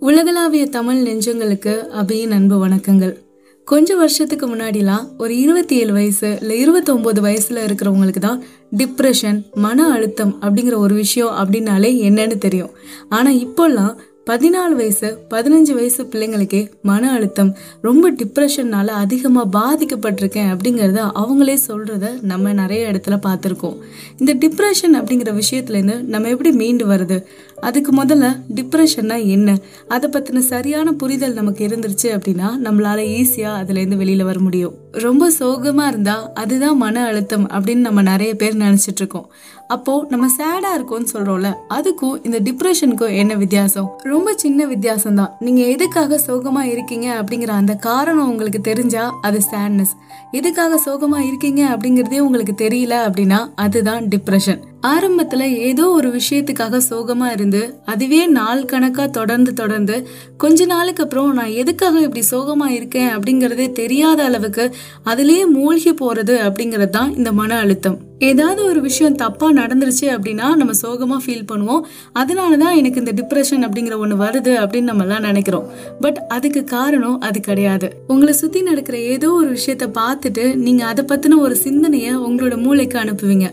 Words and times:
உலகளாவிய 0.00 0.66
தமிழ் 0.66 1.00
நெஞ்சங்களுக்கு 1.06 1.72
அபியின் 2.00 2.30
அன்பு 2.30 2.66
வணக்கங்கள். 2.66 3.16
கொஞ்சம் 3.64 3.96
வருஷத்துக்கு 3.96 4.46
முன்னாடிலாம் 4.54 5.04
ஒரு 5.18 5.38
இருபத்தி 5.38 5.76
ஏழு 5.76 5.92
வயசு 5.92 6.38
இல்லை 6.40 6.56
இருபத்தொம்போது 6.64 7.20
வயசில் 7.20 7.56
இருக்கிறவங்களுக்கு 7.56 8.20
தான் 8.20 8.42
டிப்ரெஷன் 8.76 9.38
மன 9.54 9.88
அழுத்தம் 9.90 10.38
அப்படிங்கிற 10.40 10.76
ஒரு 10.76 10.94
விஷயம் 10.94 11.28
அப்படின்னாலே 11.28 11.90
என்னன்னு 12.08 12.38
தெரியும். 12.38 12.70
ஆனால் 13.08 13.34
இப்போல்லாம் 13.34 13.96
பதினாலு 14.26 14.74
வயசு 14.76 15.18
பதினஞ்சு 15.30 15.72
வயசு 15.74 16.04
பிள்ளைங்களுக்கே 16.04 16.70
மன 16.82 17.12
அழுத்தம் 17.12 17.56
ரொம்ப 17.80 18.12
டிப்ரெஷன்னால 18.12 18.86
அதிகமாக 18.86 19.48
பாதிக்கப்பட்டிருக்கேன் 19.58 20.50
அப்படிங்கிறத 20.54 21.10
அவங்களே 21.14 21.56
சொல்கிறத 21.66 22.22
நம்ம 22.22 22.52
நிறைய 22.52 22.90
இடத்துல 22.90 23.18
பார்த்துருக்கோம். 23.26 23.76
இந்த 24.18 24.34
டிப்ரெஷன் 24.34 24.92
அப்படிங்கிற 24.92 25.40
விஷயத்துலேருந்து 25.42 26.00
நம்ம 26.00 26.28
எப்படி 26.28 26.52
மீண்டு 26.52 26.86
வருது 26.86 27.24
அதுக்கு 27.60 28.04
முதல்ல 28.04 28.36
டிப்ரெஷன்னா 28.54 29.26
என்ன? 29.26 29.58
அதை 29.88 30.10
பற்றின 30.10 30.38
சரியான 30.38 30.92
புரிதல் 30.92 31.32
நமக்கு 31.32 31.66
இருந்துருச்சு 31.66 32.02
அப்படின்னா 32.02 32.50
நம்மளால 32.64 33.00
ஈஸியாக 33.18 33.60
அதுலேருந்து 33.62 33.96
வெளியில் 33.96 34.24
வர 34.24 34.38
முடியும். 34.38 34.79
ரொம்ப 34.92 35.30
சோகமாக 35.30 35.88
இருந்தால் 35.88 36.32
அதுதான் 36.34 36.76
மன 36.76 37.04
அழுத்தம் 37.04 37.50
அப்படின்னு 37.50 37.76
நம்ம 37.76 38.02
நிறைய 38.02 38.34
பேர் 38.34 38.56
நினச்சிட்டு 38.56 38.96
இருக்கோம். 38.96 39.30
அப்போது 39.66 40.06
நம்ம 40.08 40.26
சேடாக 40.38 40.76
இருக்கோம்னு 40.78 41.10
சொல்கிறோம்ல 41.12 41.54
அதுக்கும் 41.68 42.16
இந்த 42.22 42.38
டிப்ரெஷனுக்கும் 42.40 43.14
என்ன 43.14 43.34
வித்தியாசம்? 43.34 43.88
ரொம்ப 44.02 44.32
சின்ன 44.34 44.66
வித்தியாசம் 44.66 45.14
தான் 45.14 45.30
நீங்கள் 45.40 45.66
எதுக்காக 45.66 46.18
சோகமாக 46.18 46.66
இருக்கீங்க 46.66 47.22
அப்படிங்கிற 47.22 47.46
அந்த 47.46 47.76
காரணம் 47.76 48.28
உங்களுக்கு 48.28 48.62
தெரிஞ்சால் 48.70 49.14
அது 49.20 49.40
சேட்னஸ் 49.50 49.94
எதுக்காக 50.30 50.78
சோகமாக 50.78 51.24
இருக்கீங்க 51.24 51.76
அப்படிங்கிறதே 51.76 52.18
உங்களுக்கு 52.18 52.68
தெரியல 52.68 52.96
அப்படின்னா 53.08 53.48
அதுதான் 53.54 54.08
டிப்ரெஷன் 54.08 54.69
ஆரம்பத்துல 54.82 55.40
ஏதோ 55.40 55.88
ஒரு 55.88 56.08
விஷயத்துக்காக 56.08 56.80
சோகமா 56.90 57.32
இருந்து 57.32 57.80
அதுவே 57.84 58.26
நாள் 58.26 58.64
கணக்கா 58.64 59.10
தொடர்ந்து 59.10 59.52
தொடர்ந்து 59.52 60.08
கொஞ்ச 60.36 60.64
நாளுக்கு 60.64 61.02
அப்புறம் 61.02 61.32
நான் 61.32 61.46
எதுக்காக 61.46 62.00
இப்படி 62.00 62.26
சோகமா 62.30 62.70
இருக்கேன் 62.70 63.16
அப்படிங்கறதே 63.16 63.72
தெரியாத 63.72 64.24
அளவுக்கு 64.24 64.74
அதுலயே 65.04 65.46
மூழ்கி 65.46 65.90
போறது 65.90 66.36
அப்படிங்கிறது 66.46 66.88
தான் 66.88 67.16
இந்த 67.16 67.32
மன 67.32 67.58
அழுத்தம். 67.58 68.00
ஏதாவது 68.28 68.60
ஒரு 68.70 68.80
விஷயம் 68.86 69.16
தப்பாக 69.20 69.52
நடந்துருச்சு 69.58 70.06
அப்படின்னா 70.14 70.46
நம்ம 70.60 70.72
சோகமாக 70.80 71.20
ஃபீல் 71.24 71.46
பண்ணுவோம். 71.50 71.82
அதனால 72.20 72.56
தான் 72.62 72.76
எனக்கு 72.80 73.00
இந்த 73.02 73.12
டிப்ரெஷன் 73.20 73.64
அப்படிங்கிற 73.66 73.94
ஒன்று 74.04 74.16
வருது 74.22 74.52
அப்படின்னு 74.62 74.90
நம்மலாம் 74.92 75.26
நினைக்கிறோம். 75.28 75.66
பட் 76.04 76.18
அதுக்கு 76.36 76.62
காரணம் 76.74 77.16
அது 77.28 77.40
கிடையாது. 77.40 77.88
உங்களை 78.12 78.34
சுற்றி 78.42 78.62
நடக்கிற 78.70 78.96
ஏதோ 79.14 79.30
ஒரு 79.40 79.50
விஷயத்த 79.58 79.88
பார்த்துட்டு 80.00 80.44
நீங்கள் 80.66 80.88
அதை 80.90 81.04
பற்றின 81.12 81.38
ஒரு 81.46 81.56
சிந்தனையை 81.64 82.12
உங்களோட 82.28 82.56
மூளைக்கு 82.66 82.98
அனுப்புவீங்க. 83.04 83.48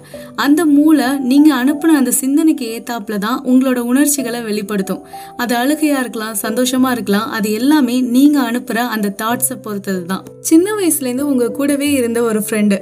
அந்த 0.46 0.62
மூளை 0.76 1.10
நீங்கள் 1.32 1.58
அனுப்பின 1.62 1.98
அந்த 2.02 2.14
சிந்தனைக்கு 2.22 2.68
ஏத்தாப்புல 2.76 3.18
தான் 3.28 3.40
உங்களோட 3.52 3.80
உணர்ச்சிகளை 3.92 4.42
வெளிப்படுத்தும். 4.50 5.04
அது 5.44 5.56
அழுகையாக 5.62 6.04
இருக்கலாம் 6.06 6.38
சந்தோஷமாக 6.46 6.96
இருக்கலாம் 6.98 7.30
அது 7.40 7.48
எல்லாமே 7.60 7.98
நீங்கள் 8.16 8.48
அனுப்புகிற 8.50 8.86
அந்த 8.96 9.14
தாட்ஸை 9.24 9.58
பொறுத்தது 9.68 10.04
தான் 10.14 10.26
சின்ன 10.50 10.68
வயசுலேருந்து 10.80 11.30
உங்கள் 11.32 11.56
கூடவே 11.60 11.90
இருந்த 12.00 12.20
ஒரு 12.30 12.42
ஃப்ரெண்டு 12.48 12.80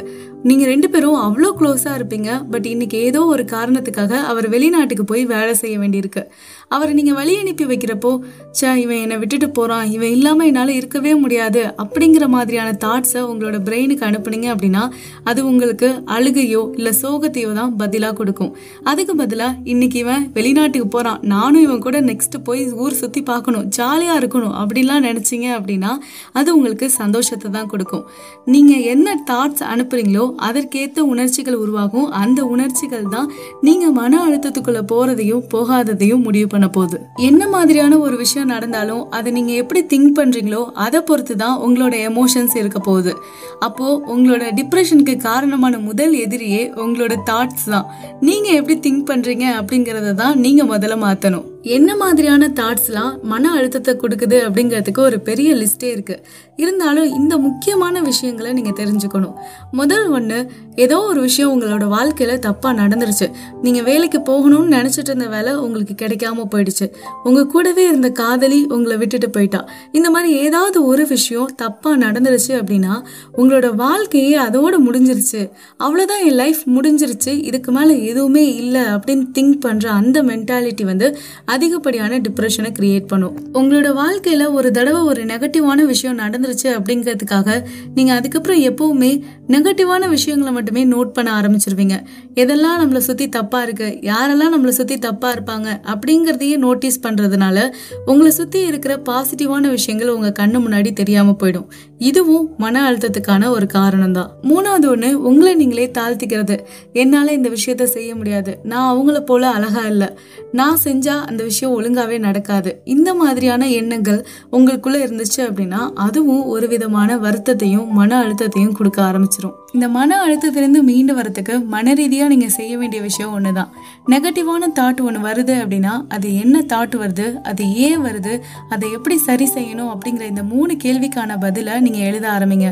நீங்க 0.49 0.65
ரெண்டு 0.65 0.89
பேரும் 0.89 1.15
அவ்வளோ 1.15 1.47
க்ளோஸா 1.59 1.91
இருப்பீங்க 1.97 2.49
பட் 2.49 2.65
இன்னைக்கு 2.65 2.97
ஏதோ 2.97 3.21
ஒரு 3.25 3.43
காரணத்துக்காக 3.43 4.13
அவர் 4.31 4.49
வெளிநாட்டுக்கு 4.49 5.03
போய் 5.03 5.25
வேலை 5.25 5.53
செய்ய 5.53 5.79
வேண்டியிருக்கு. 5.79 6.21
அவரை 6.67 6.93
நீங்க 6.93 7.13
வழி 7.13 7.33
அனுப்பி 7.35 7.65
வைக்கிறப்போ 7.65 8.19
சே 8.51 8.67
இவன் 8.81 8.97
என்னை 8.97 9.17
விட்டுட்டு 9.17 9.49
போறான் 9.49 9.85
இவன் 9.91 10.09
இல்லாம 10.09 10.45
என்னால் 10.45 10.67
இருக்கவே 10.67 11.15
முடியாது 11.15 11.61
அப்படிங்கிற 11.83 12.27
மாதிரியான 12.27 12.77
தாட்ஸை 12.83 13.21
உங்களோட 13.21 13.59
பிரெயினுக்கு 13.69 14.05
அனுப்புனீங்க 14.09 14.49
அப்படின்னா 14.55 14.83
அது 15.23 15.45
உங்களுக்கு 15.45 15.89
அழுகையோ 16.05 16.61
இல்ல 16.75 16.91
சோகத்தையோ 17.01 17.53
தான் 17.53 17.73
பதிலா 17.79 18.13
கொடுக்கும். 18.13 18.55
அதுக்கு 18.83 19.15
பதிலா 19.23 19.49
இன்னைக்கு 19.63 19.99
இவன் 19.99 20.31
வெளிநாட்டுக்கு 20.33 20.87
போறான் 20.87 21.19
நானும் 21.21 21.61
இவன் 21.61 21.79
கூட 21.79 22.01
நெக்ஸ்ட் 22.01 22.39
போய் 22.43 22.63
ஊர் 22.71 22.99
சுத்தி 23.01 23.23
பார்க்கணும் 23.23 23.65
ஜாலியா 23.79 24.15
இருக்கணும் 24.21 24.55
அப்படின்லாம் 24.61 25.03
நினைச்சீங்க 25.09 25.49
அப்படின்னா 25.57 25.93
அது 26.33 26.55
உங்களுக்கு 26.55 26.91
சந்தோஷத்தை 26.91 27.51
தான் 27.51 27.67
கொடுக்கும். 27.67 28.05
நீங்க 28.45 28.75
என்ன 28.93 29.17
தாட்ஸ் 29.31 29.65
அனுப்புறீங்களோ 29.73 30.33
அதற்கேற்ற 30.37 31.03
உணர்ச்சிகள் 31.03 31.55
உருவாகும். 31.55 32.09
அந்த 32.09 32.45
உணர்ச்சிகள் 32.45 33.07
தான் 33.09 33.31
நீங்க 33.61 33.89
மன 33.89 34.19
அழுத்தத்துக்குள்ள 34.27 34.81
போறதையும் 34.93 35.43
போகாததையும் 35.53 36.21
முடிவு 36.21 36.47
பண்ண 36.47 36.69
போகுது. 36.69 36.99
என்ன 37.15 37.47
மாதிரியான 37.47 37.97
ஒரு 37.97 38.17
விஷயம் 38.17 38.47
நடந்தாலும் 38.47 39.09
அதை 39.09 39.31
நீங்க 39.31 39.53
எப்படி 39.53 39.83
திங்க் 39.83 40.15
பண்றீங்களோ 40.19 40.65
அதை 40.73 41.01
பொறுத்து 41.01 41.35
தான் 41.35 41.59
உங்களோட 41.67 41.95
எமோஷன்ஸ் 42.09 42.57
இருக்க 42.57 42.79
போகுது. 42.79 43.13
அப்போ 43.59 44.01
உங்களோட 44.07 44.43
டிப்ரெஷனுக்கு 44.61 45.17
காரணமான 45.17 45.77
முதல் 45.77 46.13
எதிரியே 46.13 46.63
உங்களோட 46.85 47.15
தாட்ஸ் 47.31 47.69
தான். 47.69 47.85
நீங்க 48.19 48.49
எப்படி 48.49 48.79
திங்க் 48.79 49.09
பண்றீங்க 49.11 49.47
அப்படிங்கறத 49.61 50.13
தான் 50.13 50.39
நீங்க 50.39 50.63
முதல்ல 50.63 50.97
மாத்தணும். 51.07 51.53
என்ன 51.65 51.95
மாதிரியான 51.95 52.47
தாட்ஸ்லாம் 52.47 53.21
மன 53.21 53.51
அழுத்தத்தை 53.51 53.95
கொடுக்குது 53.95 54.37
அப்படிங்கிறதுக்கு 54.47 54.99
ஒரு 54.99 55.19
பெரிய 55.19 55.53
லிஸ்டே 55.53 55.83
இருக்கு. 55.83 56.21
இருந்தாலும் 56.55 57.13
இந்த 57.13 57.37
முக்கியமான 57.37 58.01
விஷயங்களை 58.01 58.53
நீங்க 58.53 58.69
தெரிஞ்சுக்கணும். 58.69 59.33
முதல் 59.71 60.07
ஒன்று 60.07 60.51
ஏதோ 60.75 60.99
ஒரு 60.99 61.21
விஷயம் 61.21 61.61
உங்களோட 61.61 61.97
வாழ்க்கையில 61.97 62.39
தப்பா 62.39 62.71
நடந்துருச்சு. 62.71 63.31
நீங்க 63.61 63.81
வேலைக்கு 63.81 64.19
போகணும்னு 64.19 64.73
நினைச்சிட்டு 64.73 65.09
இருந்த 65.09 65.27
வேலை 65.27 65.55
உங்களுக்கு 65.55 66.05
கிடைக்காம 66.05 66.43
போயிடுச்சு. 66.51 66.91
உங்க 67.23 67.45
கூடவே 67.45 67.83
இருந்த 67.83 68.09
காதலி 68.09 68.65
உங்களை 68.69 68.97
விட்டுட்டு 68.97 69.29
போயிட்டா. 69.29 69.69
இந்த 69.91 70.09
மாதிரி 70.09 70.33
ஏதாவது 70.33 70.85
ஒரு 70.85 71.07
விஷயம் 71.07 71.49
தப்பா 71.55 71.95
நடந்துருச்சு 71.95 72.47
அப்படின்னா 72.47 73.03
உங்களோட 73.37 73.75
வாழ்க்கையே 73.75 74.37
அதோட 74.37 74.73
முடிஞ்சிருச்சு. 74.87 75.51
அவ்வளோதான் 75.79 76.25
என் 76.25 76.33
லைஃப் 76.33 76.61
முடிஞ்சிருச்சு. 76.67 77.43
இதுக்கு 77.43 77.71
மேலே 77.71 78.05
எதுவுமே 78.05 78.55
இல்லை 78.55 78.81
அப்படின்னு 78.81 79.25
திங்க் 79.33 79.59
பண்ற 79.59 79.91
அந்த 79.91 80.23
மென்டாலிட்டி 80.23 80.83
வந்து 80.83 81.17
அதிகப்படியான 81.55 82.19
டிப்ரெஷனை 82.19 82.71
கிரியேட் 82.79 83.07
பண்ணும். 83.07 83.35
உங்களோட 83.53 83.89
வாழ்க்கையில 84.01 84.43
ஒரு 84.57 84.69
தடவை 84.71 85.01
ஒரு 85.01 85.21
நெகட்டிவான 85.25 85.85
விஷயம் 85.85 86.19
நடந்துருச்சு 86.19 86.67
அப்படிங்கிறதுக்காக 86.77 87.57
நீங்க 87.95 88.13
அதுக்கப்புறம் 88.13 88.61
எப்பவுமே 88.69 89.11
நெகட்டிவான 89.47 90.09
விஷயங்களை 90.09 90.53
மட்டுமே 90.53 90.85
நோட் 90.85 91.15
பண்ண 91.17 91.29
ஆரம்பிச்சிருவீங்க. 91.39 91.95
எதெல்லாம் 92.35 92.79
நம்மளை 92.81 93.01
சுத்தி 93.07 93.29
தப்பா 93.29 93.61
இருக்கு 93.63 93.89
யாரெல்லாம் 94.01 94.53
நம்மளை 94.55 94.73
சுத்தி 94.79 94.97
தப்பா 94.97 95.29
இருப்பாங்க 95.33 95.67
அப்படிங்கறதையே 95.93 96.57
நோட்டீஸ் 96.57 96.99
பண்றதுனால 97.07 97.57
உங்களை 98.05 98.31
சுத்தி 98.31 98.61
இருக்கிற 98.71 98.93
பாசிட்டிவான 99.09 99.69
விஷயங்கள் 99.69 100.13
உங்க 100.15 100.31
கண்ணு 100.39 100.59
முன்னாடி 100.65 100.93
தெரியாம 100.93 101.35
போயிடும். 101.43 101.67
இதுவும் 101.97 102.49
மன 102.57 102.91
அழுத்தத்துக்கான 102.91 103.49
ஒரு 103.49 103.65
காரணம் 103.65 104.11
தான் 104.11 104.31
மூணாவது 104.43 104.83
ஒண்ணு 104.83 105.11
உங்களை 105.11 105.55
நீங்களே 105.55 105.91
தாழ்த்திக்கிறது. 105.97 106.59
என்னால 106.93 107.33
இந்த 107.33 107.49
விஷயத்த 107.49 107.83
செய்ய 107.83 108.15
முடியாது. 108.15 108.59
நான் 108.63 108.97
அவங்கள 108.97 109.19
போல 109.19 109.49
அழகா 109.49 109.81
இல்லை. 109.81 110.07
நான் 110.51 110.77
செஞ்சா 110.83 111.25
அந்த 111.25 111.43
விஷயம் 111.43 111.81
ஒழுங்காவே 111.81 112.19
நடக்காது. 112.19 112.81
இந்த 112.83 113.13
மாதிரியான 113.13 113.69
எண்ணங்கள் 113.69 114.25
உங்களுக்குள்ள 114.51 115.05
இருந்துச்சு 115.05 115.37
அப்படின்னா 115.37 115.91
அதுவும் 115.95 116.45
ஒரு 116.45 116.67
விதமான 116.67 117.17
வருத்தத்தையும் 117.17 117.87
மன 117.87 118.23
அழுத்தத்தையும் 118.23 118.73
கொடுக்க 118.73 119.01
ஆரம்பிச்சிரும். 119.01 119.63
இந்த 119.75 119.87
மன 119.95 120.17
அழுத்தத்திலிருந்து 120.25 120.81
மீண்டு 120.89 121.13
வரத்துக்கு 121.17 121.53
மன 121.73 121.93
ரீதியாக 121.99 122.31
நீங்கள் 122.33 122.53
செய்ய 122.57 122.73
வேண்டிய 122.81 122.99
விஷயம் 123.05 123.31
ஒன்று 123.37 123.51
தான் 123.57 123.71
நெகட்டிவான 124.11 124.69
தாட் 124.77 125.01
ஒன்று 125.07 125.19
வருது 125.25 125.53
அப்படின்னா 125.61 125.93
அது 126.15 126.27
என்ன 126.43 126.61
தாட் 126.73 126.95
வருது 127.01 127.25
அது 127.49 127.63
ஏன் 127.85 128.01
வருது 128.05 128.33
அதை 128.73 128.87
எப்படி 128.97 129.15
சரி 129.25 129.47
செய்யணும் 129.55 129.89
அப்படிங்கிற 129.93 130.25
இந்த 130.31 130.43
மூணு 130.51 130.73
கேள்விக்கான 130.83 131.37
பதிலை 131.45 131.73
நீங்கள் 131.85 132.05
எழுத 132.09 132.25
ஆரம்பிங்க. 132.35 132.69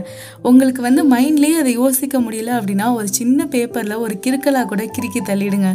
உங்களுக்கு 0.49 0.81
வந்து 0.87 1.03
மைண்ட்லேயே 1.13 1.57
அதை 1.63 1.73
யோசிக்க 1.73 2.21
முடியல 2.25 2.53
அப்படின்னா 2.59 2.87
ஒரு 2.99 3.09
சின்ன 3.19 3.47
பேப்பரில் 3.55 3.95
ஒரு 4.05 4.15
கிறுக்கலாக 4.27 4.65
கூட 4.65 4.85
கிறுக்கி 4.97 5.23
தள்ளிடுங்க. 5.31 5.71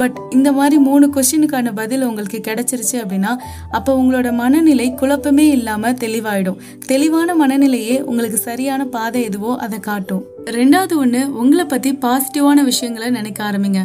பட் 0.00 0.18
இந்த 0.38 0.52
மாதிரி 0.58 0.78
மூணு 0.88 1.08
கொஸ்டினுக்கான 1.16 1.74
பதில் 1.80 2.06
உங்களுக்கு 2.10 2.40
கிடைச்சிருச்சு 2.48 2.98
அப்படின்னா 3.02 3.34
அப்போ 3.70 3.92
உங்களோட 4.02 4.30
மனநிலை 4.42 4.88
குழப்பமே 5.02 5.46
இல்லாமல் 5.58 5.98
தெளிவாயிடும். 6.04 6.60
தெளிவான 6.92 7.36
மனநிலையே 7.42 7.96
உங்களுக்கு 8.10 8.40
சரியான 8.48 8.82
பாதை 8.96 9.22
எதுவோ 9.30 9.52
அதை 9.66 9.80
காட்டும். 9.90 10.24
ரெண்டாவது 10.50 10.96
ஒன்று 10.96 11.36
உங்களை 11.36 11.64
பற்றி 11.66 11.98
பாசிட்டிவான 12.02 12.62
விஷயங்களை 12.64 13.10
நினைக்க 13.10 13.50
ஆரம்பிங்க. 13.50 13.80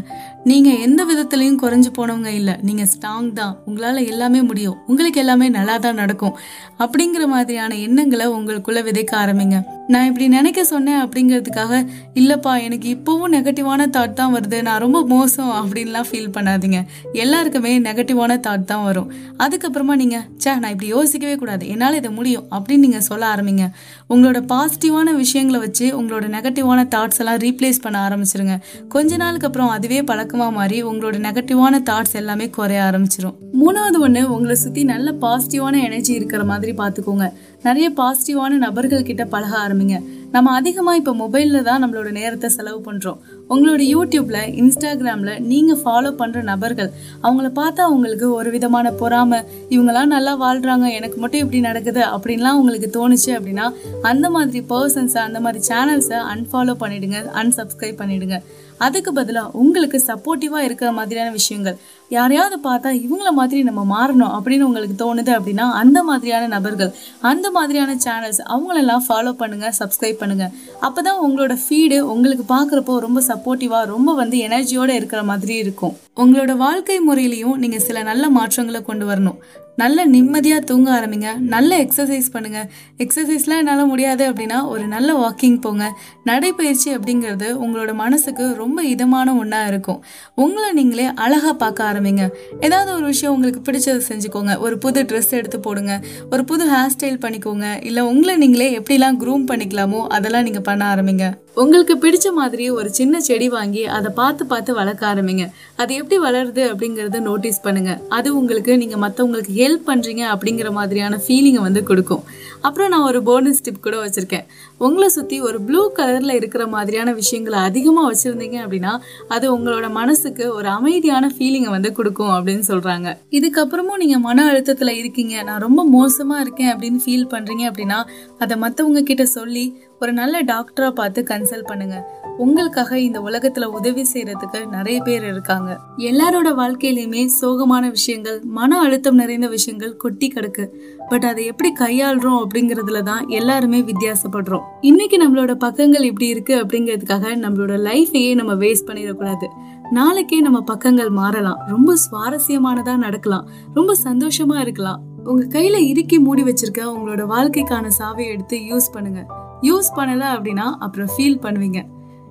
நீங்க 0.47 0.69
எந்த 0.69 1.01
விதத்திலையும் 1.05 1.61
குறைஞ்சு 1.61 1.89
போனவங்க 1.97 2.25
இல்ல. 2.25 2.59
நீங்க 2.61 2.83
ஸ்ட்ராங் 2.83 3.33
தான். 3.33 3.57
உங்களால 3.67 4.05
எல்லாமே 4.05 4.41
முடியும். 4.41 4.77
உங்களுக்கு 4.87 5.19
எல்லாமே 5.19 5.49
நல்லா 5.49 5.77
தான் 5.77 5.95
நடக்கும். 5.95 6.37
அப்படிங்கிற 6.79 7.27
மாதிரியான 7.27 7.75
எண்ணங்களை 7.75 8.27
உங்களுக்குள்ள 8.27 8.81
விதைக்க 8.87 9.13
ஆரம்பிங்க. 9.13 9.57
நான் 9.87 10.05
இப்படி 10.05 10.27
நினைக்க 10.27 10.63
சொன்னேன் 10.63 11.01
அப்படிங்கிறதுக்காக 11.05 11.87
இல்லப்பா 12.13 12.61
எனக்கு 12.61 12.87
இப்போவும் 12.95 13.33
நெகட்டிவான 13.33 13.87
தாட் 13.87 14.13
தான் 14.13 14.33
வருது. 14.35 14.61
நான் 14.61 14.79
ரொம்ப 14.79 15.05
மோசம் 15.05 15.49
அப்படின்லாம் 15.49 16.07
ஃபீல் 16.11 16.33
பண்ணாதீங்க. 16.33 16.85
எல்லாருக்குமே 17.13 17.79
நெகட்டிவான 17.79 18.39
தாட் 18.47 18.65
தான் 18.65 18.83
வரும். 18.83 19.11
அதுக்கப்புறமா 19.39 19.95
நீங்க 19.95 20.25
சே 20.37 20.51
நான் 20.51 20.71
இப்படி 20.71 20.87
யோசிக்கவே 20.87 21.35
கூடாது. 21.35 21.67
என்னால் 21.67 21.93
இதை 21.93 22.11
முடியும். 22.11 22.47
அப்படின்னு 22.51 22.77
நீங்க 22.77 23.01
சொல்ல 23.01 23.35
ஆரம்பிங்க. 23.35 23.69
உங்களோட 24.09 24.41
பாசிட்டிவான 24.53 25.15
விஷயங்களை 25.15 25.59
வச்சு 25.59 26.01
உங்களோட 26.01 26.25
நெகட்டிவான 26.37 26.87
தாட்ஸ் 26.95 27.17
எல்லாம் 27.17 27.37
ரீப்ளேஸ் 27.37 27.81
பண்ண 27.81 28.07
ஆரம்பிச்சிருங்க. 28.07 28.57
கொஞ்ச 28.89 29.15
நாளுக்கு 29.15 29.47
அப்புறம் 29.47 29.69
அதுவே 29.69 30.03
பழக்கம் 30.03 30.35
மாறி 30.57 30.77
உங்களோட 30.89 31.17
நெகட்டிவான 31.25 31.79
தாட்ஸ் 31.89 32.17
எல்லாமே 32.21 32.45
குறைய 32.57 32.81
ஆரம்பிச்சிரும். 32.87 33.35
மூணாவது 33.61 33.97
ஒன்று 34.05 34.21
உங்களை 34.35 34.55
சுற்றி 34.63 34.83
நல்ல 34.93 35.13
பாசிட்டிவான 35.23 35.81
எனர்ஜி 35.87 36.13
இருக்கிற 36.19 36.43
மாதிரி 36.51 36.73
பார்த்துக்கோங்க 36.81 37.27
நிறைய 37.67 37.87
பாசிட்டிவான 37.99 38.57
நபர்கள் 38.65 39.07
கிட்ட 39.07 39.23
பழக 39.33 39.53
ஆரம்பிங்க. 39.65 39.97
நம்ம 40.35 40.51
அதிகமாக 40.59 40.99
இப்போ 40.99 41.11
மொபைலில் 41.21 41.65
தான் 41.67 41.81
நம்மளோட 41.83 42.09
நேரத்தை 42.17 42.47
செலவு 42.55 42.79
பண்ணுறோம் 42.87 43.19
உங்களோட 43.53 43.81
யூடியூப்ல 43.93 44.39
இன்ஸ்டாகிராமில் 44.61 45.33
நீங்க 45.51 45.73
ஃபாலோ 45.81 46.11
பண்ணுற 46.21 46.39
நபர்கள் 46.51 46.89
அவங்கள 47.23 47.49
பார்த்தா 47.61 47.83
உங்களுக்கு 47.95 48.27
ஒரு 48.39 48.49
விதமான 48.55 48.91
பொறாமை 49.01 49.39
இவங்கெல்லாம் 49.73 50.13
நல்லா 50.15 50.33
வாழ்கிறாங்க 50.43 50.87
எனக்கு 50.99 51.19
மட்டும் 51.23 51.43
இப்படி 51.43 51.61
நடக்குது 51.69 52.03
அப்படின்லாம் 52.15 52.59
உங்களுக்கு 52.61 52.89
தோணுச்சு 52.97 53.31
அப்படின்னா 53.37 53.67
அந்த 54.11 54.29
மாதிரி 54.29 54.61
பர்சன்ஸை 54.73 55.21
அந்த 55.27 55.39
மாதிரி 55.39 55.61
சேனல்ஸை 55.71 56.19
அன்ஃபாலோ 56.33 56.75
பண்ணிவிடுங்க 56.83 57.19
அன்சப்ஸ்கிரைப் 57.43 58.01
பண்ணிடுங்க. 58.01 58.39
அதுக்கு 58.77 59.13
பதிலாக 59.13 59.51
உங்களுக்கு 59.53 59.97
சப்போர்ட்டிவாக 60.07 60.67
இருக்கிற 60.67 60.91
மாதிரியான 60.91 61.31
விஷயங்கள். 61.31 61.77
யாரையாவது 62.09 62.57
பார்த்தா 62.69 62.89
இவங்கள 63.05 63.31
மாதிரி 63.31 63.63
நம்ம 63.63 63.81
மாறணும் 63.93 64.33
அப்படின்னு 64.37 64.67
உங்களுக்கு 64.69 64.97
தோணுது 65.03 65.31
அப்படின்னா 65.37 65.65
அந்த 65.81 66.03
மாதிரியான 66.03 66.47
நபர்கள் 66.47 66.91
அந்த 67.31 67.51
மாதிரியான 67.51 67.95
சேனல்ஸ் 68.05 68.41
அவங்களெல்லாம் 68.53 69.05
ஃபாலோ 69.07 69.33
பண்ணுங்கள் 69.41 69.77
சப்ஸ்கிரைப் 69.79 70.21
பண்ணுங்க. 70.21 70.47
அப்பதான் 70.81 71.23
உங்களோட 71.27 71.57
ஃபீடு 71.63 71.99
உங்களுக்கு 71.99 72.45
பார்க்குறப்போ 72.55 72.97
ரொம்ப 72.97 73.21
சப்போர்ட்டிவாக 73.27 73.85
ரொம்ப 73.85 74.13
வந்து 74.13 74.39
எனர்ஜியோடு 74.47 74.89
இருக்கிற 74.89 75.23
மாதிரி 75.23 75.55
இருக்கும். 75.55 75.95
உங்களோட 76.23 76.55
வாழ்க்கை 76.55 76.99
முறையிலையும் 77.09 77.55
நீங்கள் 77.55 77.85
சில 77.87 78.03
நல்ல 78.03 78.29
மாற்றங்களை 78.29 78.81
கொண்டு 78.81 79.07
வரணும். 79.09 79.39
நல்ல 79.81 80.05
நிம்மதியாக 80.13 80.61
தூங்க 80.69 80.87
ஆரம்பிங்க. 80.97 81.29
நல்ல 81.53 81.71
எக்ஸசைஸ் 81.85 82.27
பண்ணுங்கள் 82.35 82.67
எக்ஸசைஸ்லாம் 83.03 83.61
என்னால் 83.63 83.91
முடியாது 83.91 84.23
அப்படின்னா 84.31 84.59
ஒரு 84.73 84.85
நல்ல 84.93 85.09
வாக்கிங் 85.23 85.59
போங்க. 85.65 85.85
நடைப்பயிற்சி 86.29 86.89
அப்படிங்கிறது 86.95 87.49
உங்களோட 87.63 87.91
மனசுக்கு 88.03 88.45
ரொம்ப 88.63 88.83
இதமான 88.93 89.35
ஒன்றா 89.41 89.61
இருக்கும். 89.71 89.99
உங்களை 90.45 90.69
நீங்களே 90.79 91.07
அழகாக 91.25 91.55
பார்க்க 91.63 91.89
ஆரம்பிங்க. 91.91 92.25
ஏதாவது 92.67 92.91
ஒரு 92.97 93.05
விஷயம் 93.13 93.35
உங்களுக்கு 93.37 93.61
பிடிச்சதை 93.67 94.01
செஞ்சுக்கோங்க. 94.11 94.53
ஒரு 94.65 94.77
புது 94.85 95.01
ட்ரெஸ் 95.09 95.31
எடுத்து 95.39 95.59
போடுங்க. 95.67 95.95
ஒரு 96.33 96.45
புது 96.51 96.65
ஹேர் 96.73 96.93
ஸ்டைல் 96.95 97.23
பண்ணிக்கோங்க. 97.25 97.67
இல்லை 97.89 98.03
உங்களை 98.13 98.35
நீங்களே 98.45 98.69
எப்படிலாம் 98.79 99.19
க்ரூம் 99.23 99.45
பண்ணிக்கலாமோ 99.51 100.01
அதெல்லாம் 100.17 100.47
நீங்கள் 100.49 100.67
பண்ண 100.69 100.83
ஆரம்பிங்க. 100.93 101.27
உங்களுக்கு 101.61 101.93
பிடிச்ச 102.01 102.27
மாதிரி 102.39 102.65
ஒரு 102.79 102.89
சின்ன 102.97 103.19
செடி 103.27 103.45
வாங்கி 103.55 103.83
அதை 103.97 104.09
பார்த்து 104.19 104.43
பார்த்து 104.51 104.71
வளர்க்க 104.79 105.03
ஆரம்பிங்க. 105.13 105.45
அது 105.81 105.91
எப்படி 106.01 106.17
வளருது 106.25 106.63
அப்படிங்கிறத 106.71 107.19
நோட்டீஸ் 107.29 107.63
பண்ணுங்க. 107.63 107.93
அது 108.17 108.29
உங்களுக்கு 108.39 108.71
நீங்கள் 108.81 109.01
மற்றவங்களுக்கு 109.05 109.53
ஹெல்ப் 109.67 109.87
பண்ணுறீங்க 109.91 110.25
அப்படிங்கிற 110.33 110.71
மாதிரியான 110.81 111.21
ஃபீலிங்கை 111.27 111.63
வந்து 111.69 111.83
கொடுக்கும். 111.91 112.25
அப்புறம் 112.67 112.89
நான் 112.91 113.07
ஒரு 113.07 113.19
போனஸ் 113.23 113.63
டிப் 113.65 113.83
கூட 113.85 113.95
வச்சுருக்கேன். 114.03 114.45
உங்களை 114.85 115.07
சுற்றி 115.15 115.37
ஒரு 115.47 115.57
ப்ளூ 115.67 115.81
கலரில் 115.97 116.33
இருக்கிற 116.37 116.63
மாதிரியான 116.67 117.13
விஷயங்களை 117.13 117.59
அதிகமாக 117.69 118.09
வச்சுருந்தீங்க 118.11 118.57
அப்படின்னா 118.63 118.93
அது 119.35 119.45
உங்களோட 119.55 119.87
மனசுக்கு 119.99 120.45
ஒரு 120.55 120.69
அமைதியான 120.69 121.31
ஃபீலிங்கை 121.35 121.71
வந்து 121.75 121.91
கொடுக்கும் 121.99 122.33
அப்படின்னு 122.37 122.65
சொல்கிறாங்க 122.71 123.11
இதுக்கப்புறமும் 123.39 124.01
நீங்கள் 124.03 124.23
மன 124.27 124.45
அழுத்தத்தில் 124.51 124.93
இருக்கீங்க 125.01 125.35
நான் 125.43 125.63
ரொம்ப 125.67 125.83
மோசமாக 125.97 126.43
இருக்கேன் 126.45 126.71
அப்படின்னு 126.73 127.01
ஃபீல் 127.05 127.31
பண்ணுறீங்க 127.33 127.65
அப்படின்னா 127.71 127.99
அதை 128.39 128.57
மற்றவங்க 128.57 129.03
கிட்ட 129.03 129.25
சொல்லி 129.37 129.65
ஒரு 129.99 130.13
நல்ல 130.13 130.43
டாக்டரா 130.43 130.91
பார்த்து 130.91 131.23
கன்சல்ட் 131.29 131.65
பண்ணுங்க. 131.65 132.25
உங்களுக்காக 132.37 132.99
இந்த 132.99 133.19
உலகத்துல 133.19 133.65
உதவி 133.65 134.05
செய்யறதுக்கு 134.13 134.67
நிறைய 134.67 135.01
பேர் 135.01 135.23
இருக்காங்க. 135.23 135.79
எல்லாரோட 135.97 136.49
வாழ்க்கையிலயுமே 136.57 137.27
சோகமான 137.41 137.89
விஷயங்கள் 137.89 138.41
மன 138.43 138.79
அழுத்தம் 138.79 139.15
நிறைந்த 139.15 139.47
விஷயங்கள் 139.47 139.97
கொட்டி 139.97 140.33
கிடக்கு. 140.35 140.67
பட் 141.09 141.23
அதை 141.23 141.45
எப்படி 141.45 141.73
கையாளுறோம் 141.79 142.43
அப்படிங்கறதுல 142.43 143.01
தான் 143.01 143.27
எல்லாருமே 143.27 143.81
வித்தியாசப்படுறோம். 143.81 144.61
இன்னைக்கு 144.81 145.17
நம்மளோட 145.17 145.53
பக்கங்கள் 145.53 146.03
இப்படி 146.03 146.27
இருக்கு 146.27 146.65
அப்படிங்கிறதுக்காக 146.65 147.33
நம்மளோட 147.45 147.75
லைஃபையே 147.89 148.35
நம்ம 148.35 148.53
வேஸ்ட் 148.53 148.87
பண்ணிடக்கூடாது. 148.87 149.47
நாளைக்கே 149.91 150.39
நம்ம 150.39 150.61
பக்கங்கள் 150.61 151.09
மாறலாம். 151.09 151.59
ரொம்ப 151.67 151.93
சுவாரஸ்யமானதா 152.11 152.95
நடக்கலாம். 152.95 153.49
ரொம்ப 153.73 153.95
சந்தோஷமா 154.03 154.59
இருக்கலாம். 154.59 155.01
உங்க 155.23 155.59
கையில 155.59 155.77
இறுக்கி 155.77 156.19
மூடி 156.19 156.43
வச்சிருக்க 156.43 156.77
உங்களோட 156.77 157.23
வாழ்க்கைக்கான 157.35 157.89
சாவியை 157.99 158.27
எடுத்து 158.27 158.57
யூஸ் 158.57 158.93
பண்ணுங்க. 158.93 159.45
யூஸ் 159.61 159.89
பண்ணலை 159.95 160.27
அப்படின்னா 160.37 160.69
அப்புறம் 160.77 161.09
ஃபீல் 161.17 161.39
பண்ணுவீங்க. 161.41 161.83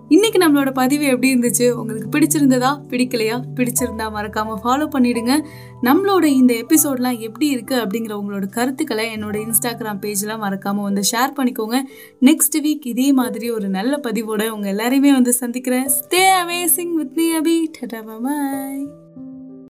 இன்னைக்கு 0.09 0.39
நம்மளோட 0.39 0.73
பதிவு 0.73 1.05
எப்படி 1.05 1.35
இருந்துச்சு? 1.35 1.71
உங்களுக்கு 1.71 2.19
பிடிச்சிருந்ததா? 2.19 2.81
பிடிக்கலையா? 2.89 3.43
பிடிச்சிருந்தா 3.55 4.07
மறக்காம 4.17 4.57
ஃபாலோ 4.65 4.89
பண்ணிடுங்க. 4.99 5.45
நம்மளோட 5.83 6.25
இந்த 6.25 6.55
எபிசோட்லாம் 6.55 7.19
எப்படி 7.19 7.47
இருக்கு 7.47 7.77
அப்படிங்கிற 7.77 8.21
உங்களோட 8.21 8.47
கருத்துக்களை 8.47 9.15
என்னோட 9.15 9.37
இன்ஸ்டாகிராம் 9.37 10.01
பேஜ்லாம் 10.01 10.43
மறக்காம 10.43 10.83
வந்து 10.83 11.03
ஷேர் 11.11 11.33
பண்ணிக்கோங்க. 11.37 11.81
நெக்ஸ்ட் 12.21 12.59
வீக் 12.59 12.87
இதே 12.87 13.13
மாதிரி 13.13 13.51
ஒரு 13.51 13.69
நல்ல 13.69 14.01
பதிவோட 14.03 14.49
உங்க 14.49 14.73
எல்லாரையுமே 14.73 15.13
வந்து 15.13 15.33
சந்திக்கிறேன். 15.33 15.87
Stay 15.87 16.23
amazing 16.45 16.93
with 16.93 17.13
me 17.15 17.39
Abhi 17.39 17.71
tata 17.81 18.21
bye 18.23 19.06